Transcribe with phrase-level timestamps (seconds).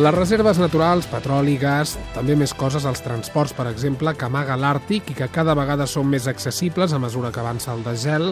[0.00, 5.10] Les reserves naturals, petroli, gas, també més coses als transports, per exemple, que amaga l'Àrtic
[5.12, 8.30] i que cada vegada són més accessibles a mesura que avança el desgel,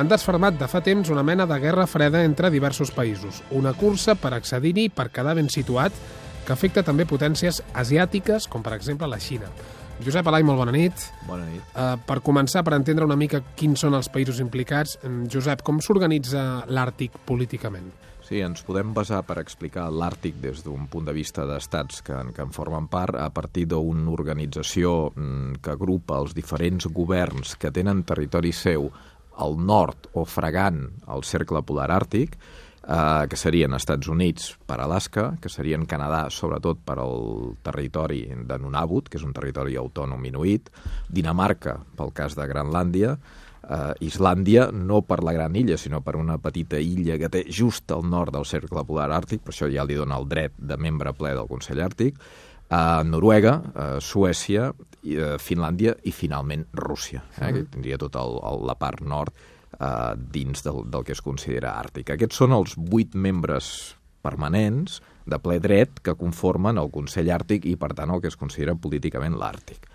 [0.00, 3.42] han desfermat de fa temps una mena de guerra freda entre diversos països.
[3.52, 5.92] Una cursa per accedir-hi per quedar ben situat
[6.46, 9.50] que afecta també potències asiàtiques, com per exemple la Xina.
[10.00, 11.04] Josep Alai, molt bona nit.
[11.28, 11.74] Bona nit.
[11.74, 14.96] Uh, per començar, per entendre una mica quins són els països implicats,
[15.28, 17.92] Josep, com s'organitza l'Àrtic políticament?
[18.30, 22.44] Sí, ens podem basar per explicar l'Àrtic des d'un punt de vista d'estats que, que
[22.46, 28.04] en formen part a partir d'una organització mm, que agrupa els diferents governs que tenen
[28.06, 28.86] territori seu
[29.34, 30.78] al nord o fregant
[31.10, 32.38] el cercle polar àrtic,
[32.90, 38.58] eh, que serien Estats Units per Alaska, que serien Canadà sobretot per al territori de
[38.58, 40.70] Nunavut, que és un territori autònom inuit,
[41.08, 43.16] Dinamarca pel cas de Granlàndia,
[43.70, 47.90] eh, Islàndia no per la gran illa, sinó per una petita illa que té just
[47.92, 51.14] al nord del cercle polar àrtic, per això ja li dona el dret de membre
[51.14, 52.18] ple del Consell Àrtic,
[52.70, 58.22] a Noruega, a Suècia, a Finlàndia i finalment Rússia, eh, que tindria tota
[58.62, 59.34] la part nord
[59.78, 62.14] eh, dins del, del que es considera àrtic.
[62.14, 65.00] Aquests són els vuit membres permanents
[65.30, 68.76] de ple dret que conformen el Consell Àrtic i, per tant, el que es considera
[68.76, 69.86] políticament l'Àrtic.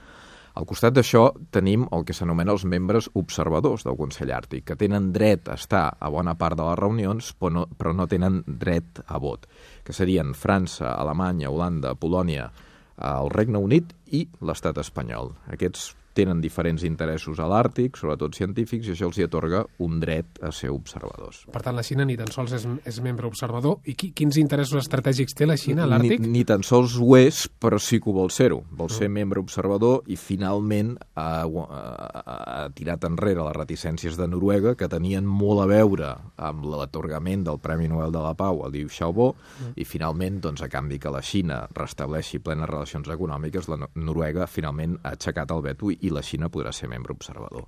[0.55, 5.09] Al costat d'això tenim el que s'anomena els membres observadors del Consell Àrtic, que tenen
[5.11, 9.01] dret a estar a bona part de les reunions, però no, però no tenen dret
[9.05, 9.49] a vot,
[9.83, 12.47] que serien França, Alemanya, Holanda, Polònia,
[12.95, 15.33] el Regne Unit i l'estat espanyol.
[15.51, 20.39] Aquests tenen diferents interessos a l'Àrtic, sobretot científics, i això els hi atorga un dret
[20.41, 21.43] a ser observadors.
[21.51, 23.81] Per tant, la Xina ni tan sols és, és membre observador.
[23.85, 26.23] I qui, quins interessos estratègics té la Xina a l'Àrtic?
[26.23, 28.61] Ni, ni tan sols ho és, però sí que ho vol ser-ho.
[28.75, 31.83] Vol ser membre observador i finalment ha, ha,
[32.23, 36.13] ha tirat enrere les reticències de Noruega, que tenien molt a veure
[36.47, 39.75] amb l'atorgament del Premi Nobel de la Pau a Liu Xiaobo, mm.
[39.81, 44.97] i finalment, doncs, a canvi que la Xina restableixi plenes relacions econòmiques, la Noruega finalment
[45.03, 47.67] ha aixecat el veto i i la Xina podrà ser membre observador.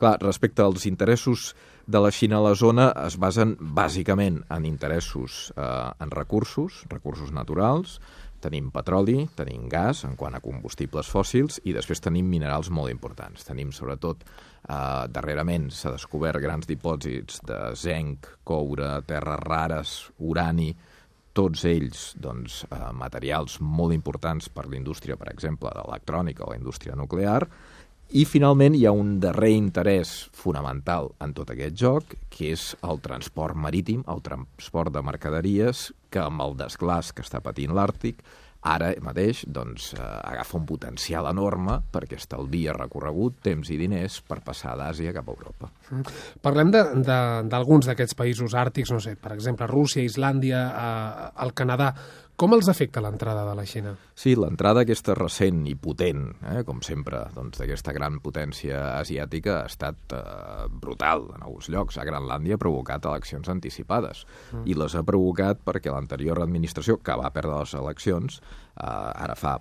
[0.00, 1.54] Clar, respecte als interessos
[1.86, 5.66] de la Xina a la zona, es basen bàsicament en interessos eh,
[6.02, 8.00] en recursos, recursos naturals,
[8.42, 13.46] tenim petroli, tenim gas en quant a combustibles fòssils i després tenim minerals molt importants.
[13.48, 20.74] Tenim sobretot, eh, darrerament s'ha descobert grans dipòsits de zenc, coure, terres rares, urani,
[21.36, 26.96] tots ells doncs, eh, materials molt importants per l'indústria, per exemple, d'electrònica o la indústria
[26.96, 27.46] nuclear,
[28.14, 33.00] i finalment hi ha un darrer interès fonamental en tot aquest joc, que és el
[33.02, 38.22] transport marítim, el transport de mercaderies, que amb el desglàs que està patint l'Àrtic,
[38.66, 44.40] ara mateix doncs, eh, agafa un potencial enorme perquè estalvia recorregut, temps i diners per
[44.46, 45.70] passar d'Àsia cap a Europa.
[45.90, 46.16] Mm.
[46.42, 51.94] Parlem d'alguns d'aquests països àrtics, no sé, per exemple, Rússia, Islàndia, eh, el Canadà.
[52.36, 53.94] Com els afecta l'entrada de la Xina?
[54.12, 59.62] Sí, l'entrada aquesta recent i potent, eh, com sempre, doncs, d'aquesta doncs, gran potència asiàtica
[59.62, 61.96] ha estat eh, brutal en alguns llocs.
[61.96, 64.66] A Granlàndia ha provocat eleccions anticipades mm.
[64.68, 68.40] i les ha provocat perquè l'anterior administració, que va perdre les eleccions,
[68.76, 69.56] eh, ara fa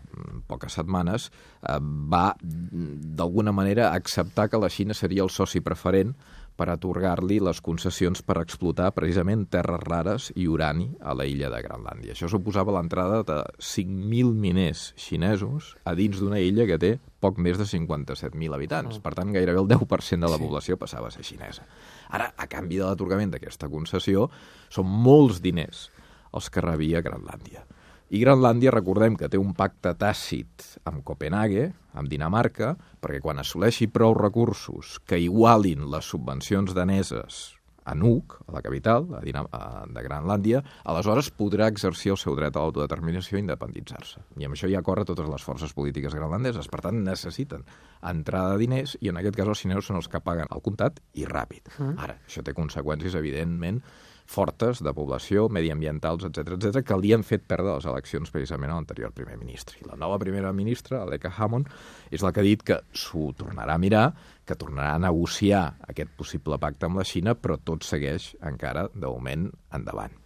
[0.52, 1.32] poques setmanes,
[1.64, 1.80] eh,
[2.12, 6.12] va d'alguna manera acceptar que la Xina seria el soci preferent
[6.56, 11.60] per atorgar-li les concessions per explotar precisament terres rares i urani a la illa de
[11.66, 12.16] Granlàndia.
[12.16, 17.60] Això suposava l'entrada de 5.000 miners xinesos a dins d'una illa que té poc més
[17.60, 19.02] de 57.000 habitants.
[19.04, 21.68] Per tant, gairebé el 10% de la població passava a ser xinesa.
[22.16, 24.30] Ara, a canvi de l'atorgament d'aquesta concessió,
[24.70, 25.90] són molts diners
[26.36, 27.66] els que rebia Granlàndia.
[28.14, 33.88] I Granlàndia, recordem que té un pacte tàcit amb Copenhague, amb Dinamarca, perquè quan assoleixi
[33.90, 37.56] prou recursos que igualin les subvencions daneses
[37.86, 42.38] a Nuuk, a la capital a Dinam a, de Granlàndia, aleshores podrà exercir el seu
[42.38, 44.22] dret a l'autodeterminació i independitzar-se.
[44.38, 46.70] I amb això ja corre totes les forces polítiques granlandeses.
[46.70, 47.66] Per tant, necessiten
[48.06, 51.02] entrada de diners i en aquest cas els xinesos són els que paguen el comptat
[51.18, 51.74] i ràpid.
[51.78, 51.98] Mm.
[52.06, 53.82] Ara, això té conseqüències, evidentment,
[54.26, 58.80] fortes de població, mediambientals, etc etc que li han fet perdre les eleccions precisament a
[58.80, 59.80] l'anterior primer ministre.
[59.82, 61.70] I la nova primera ministra, Aleka Hammond,
[62.12, 64.06] és la que ha dit que s'ho tornarà a mirar,
[64.46, 69.08] que tornarà a negociar aquest possible pacte amb la Xina, però tot segueix encara, de
[69.08, 70.25] moment, endavant.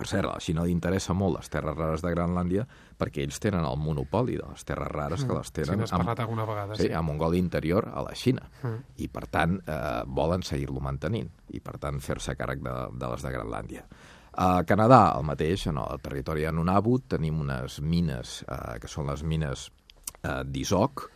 [0.00, 2.62] Per cert, a la Xina li interessa molt les terres rares de Granlàndia
[3.00, 5.36] perquè ells tenen el monopoli de les terres rares que mm.
[5.36, 6.94] les tenen sí, amb, alguna vegada, sí, sí.
[6.96, 8.46] a Mongòlia interior a la Xina.
[8.62, 8.78] Mm.
[9.04, 13.26] I, per tant, eh, volen seguir-lo mantenint i, per tant, fer-se càrrec de, de les
[13.26, 13.84] de Granlàndia.
[14.40, 19.12] A Canadà, el mateix, en el territori de Nunavut, tenim unes mines, eh, que són
[19.12, 19.68] les mines
[20.22, 21.10] eh, d'Isoc,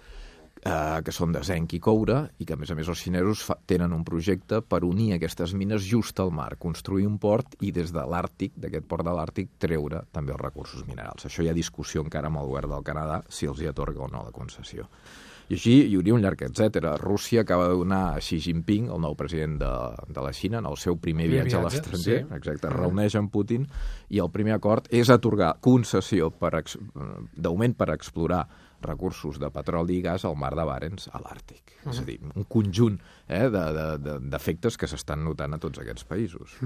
[0.65, 3.45] eh, que són de zenc i coure, i que, a més a més, els xinesos
[3.49, 7.73] fa, tenen un projecte per unir aquestes mines just al mar, construir un port i
[7.75, 11.29] des de l'Àrtic, d'aquest port de l'Àrtic, treure també els recursos minerals.
[11.29, 14.11] Això hi ha discussió encara amb el govern del Canadà si els hi atorga o
[14.11, 14.89] no la concessió.
[15.45, 16.95] I així hi hauria un llarg etc.
[16.97, 19.73] Rússia acaba de donar a Xi Jinping, el nou president de,
[20.09, 22.37] de la Xina, en el seu primer viatge, viatge a l'estranger, sí.
[22.39, 23.67] exacte, es reuneix amb Putin,
[24.09, 26.55] i el primer acord és atorgar concessió per
[27.37, 28.47] d'augment per explorar
[28.87, 31.63] recursos de petroli i gas al mar de Barents, a l'Àrtic.
[31.63, 31.91] Uh -huh.
[31.91, 32.99] És a dir, un conjunt
[33.29, 36.59] eh, d'efectes de, de, que s'estan notant a tots aquests països.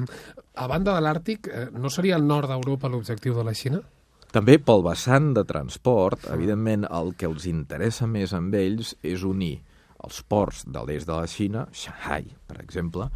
[0.55, 3.83] A banda de l'Àrtic, eh, no seria el nord d'Europa l'objectiu de la Xina?
[4.31, 9.63] També pel vessant de transport, evidentment, el que els interessa més amb ells és unir
[10.05, 13.09] els ports de l'est de la Xina, Shanghai, per exemple,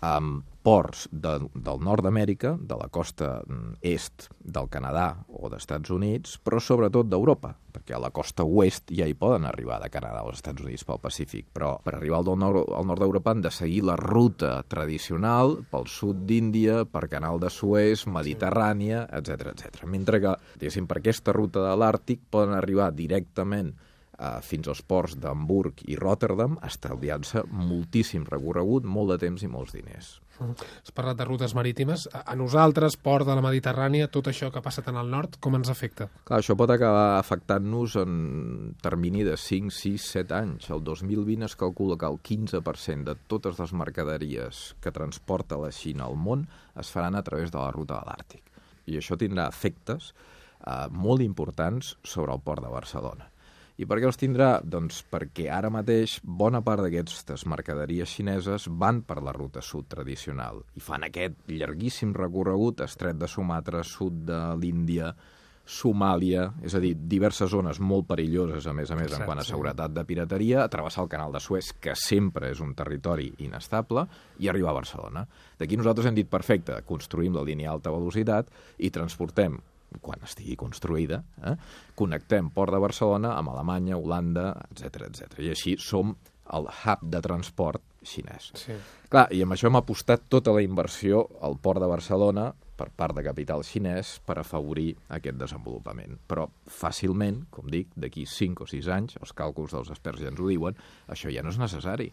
[0.00, 5.92] amb ports de, del nord d'Amèrica, de la costa mm, est del Canadà o d'Estats
[5.94, 10.24] Units, però sobretot d'Europa, perquè a la costa oest ja hi poden arribar de Canadà
[10.24, 13.54] als Estats Units pel Pacífic, però per arribar al nord, al nord d'Europa han de
[13.54, 19.84] seguir la ruta tradicional pel sud d'Índia, per Canal de Suez, Mediterrània, etc etc.
[19.86, 23.76] Mentre que, diguéssim, per aquesta ruta de l'Àrtic poden arribar directament
[24.18, 29.76] eh, fins als ports d'Hamburg i Rotterdam, estalviant-se moltíssim recorregut, molt de temps i molts
[29.76, 30.16] diners.
[30.36, 32.06] Has parlat de rutes marítimes.
[32.12, 35.56] A nosaltres, port de la Mediterrània, tot això que ha passat en el nord, com
[35.56, 36.10] ens afecta?
[36.28, 38.16] Clar, això pot acabar afectant-nos en
[38.84, 40.70] termini de 5, 6, 7 anys.
[40.74, 46.04] El 2020 es calcula que el 15% de totes les mercaderies que transporta la Xina
[46.04, 46.44] al món
[46.76, 48.52] es faran a través de la ruta de l'Àrtic.
[48.86, 53.30] I això tindrà efectes eh, molt importants sobre el port de Barcelona.
[53.76, 54.62] I per què els tindrà?
[54.64, 60.62] Doncs perquè ara mateix bona part d'aquestes mercaderies xineses van per la ruta sud tradicional
[60.76, 65.12] i fan aquest llarguíssim recorregut estret de Sumatra, sud de l'Índia,
[65.66, 69.42] Somàlia, és a dir, diverses zones molt perilloses, a més a més, Exacte, en quant
[69.42, 73.32] a seguretat de pirateria, a travessar el canal de Suez, que sempre és un territori
[73.42, 74.06] inestable,
[74.38, 75.26] i arribar a Barcelona.
[75.58, 79.58] D'aquí nosaltres hem dit, perfecte, construïm la línia alta velocitat i transportem
[80.02, 81.56] quan estigui construïda, eh,
[81.94, 85.38] connectem Port de Barcelona amb Alemanya, Holanda, etc etc.
[85.44, 86.16] I així som
[86.54, 88.52] el hub de transport xinès.
[88.54, 88.76] Sí.
[89.10, 93.16] Clar, i amb això hem apostat tota la inversió al Port de Barcelona per part
[93.16, 96.18] de capital xinès per afavorir aquest desenvolupament.
[96.28, 100.42] Però fàcilment, com dic, d'aquí 5 o 6 anys, els càlculs dels experts ja ens
[100.42, 100.76] ho diuen,
[101.08, 102.10] això ja no és necessari.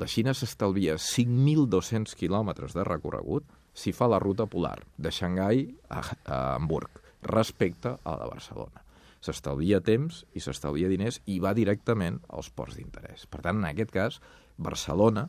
[0.00, 6.00] La Xina s'estalvia 5.200 quilòmetres de recorregut si fa la ruta polar de Xangai a,
[6.00, 8.82] a Hamburg respecte a la de Barcelona.
[9.22, 13.28] S'estalvia temps i s'estalvia diners i va directament als ports d'interès.
[13.30, 14.18] Per tant, en aquest cas,
[14.58, 15.28] Barcelona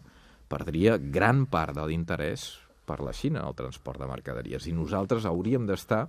[0.49, 2.49] perdria gran part de l'interès
[2.85, 6.07] per la Xina en el transport de mercaderies i nosaltres hauríem d'estar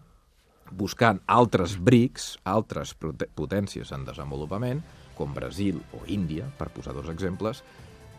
[0.73, 4.81] buscant altres BRICS, altres potències en desenvolupament,
[5.15, 7.63] com Brasil o Índia, per posar dos exemples,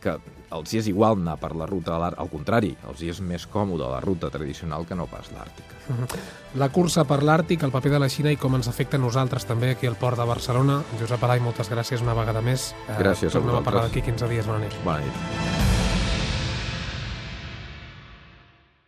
[0.05, 0.15] que
[0.55, 3.21] els hi és igual anar per la ruta de l'Àrtic, al contrari, els hi és
[3.25, 5.81] més còmode la ruta tradicional que no pas l'Àrtica.
[6.61, 9.43] La cursa per l'Àrtic, el paper de la Xina i com ens afecta a nosaltres
[9.49, 10.79] també aquí al port de Barcelona.
[11.01, 12.71] Josep Alai, moltes gràcies una vegada més.
[12.95, 13.41] Gràcies eh, a vosaltres.
[13.41, 14.47] Tornem a parlar d'aquí 15 dies.
[14.47, 14.83] Bona nit.
[14.87, 15.64] Bona nit.